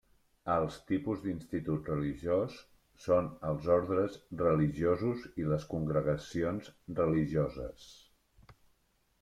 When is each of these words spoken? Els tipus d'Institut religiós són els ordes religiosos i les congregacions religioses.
Els 0.51 0.77
tipus 0.91 1.19
d'Institut 1.25 1.91
religiós 1.91 2.55
són 3.03 3.29
els 3.51 3.69
ordes 3.75 4.17
religiosos 4.41 5.29
i 5.45 5.47
les 5.53 5.69
congregacions 5.75 6.73
religioses. 7.03 7.87